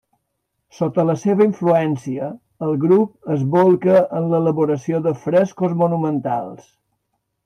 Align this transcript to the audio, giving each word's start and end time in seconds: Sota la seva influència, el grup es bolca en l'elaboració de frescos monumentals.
Sota 0.75 1.03
la 1.07 1.15
seva 1.23 1.45
influència, 1.49 2.29
el 2.67 2.73
grup 2.85 3.29
es 3.35 3.43
bolca 3.59 3.99
en 4.21 4.25
l'elaboració 4.31 5.03
de 5.09 5.13
frescos 5.27 5.77
monumentals. 5.83 6.73